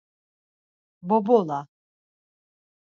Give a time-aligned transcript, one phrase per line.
[1.09, 1.59] Bobola